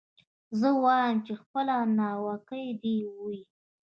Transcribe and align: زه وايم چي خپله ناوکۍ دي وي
زه 0.59 0.69
وايم 0.83 1.17
چي 1.25 1.33
خپله 1.41 1.75
ناوکۍ 1.97 2.65
دي 2.81 2.95
وي 3.23 3.39